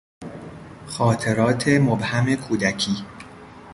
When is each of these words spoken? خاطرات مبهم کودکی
خاطرات 0.85 1.67
مبهم 1.67 2.35
کودکی 2.35 3.05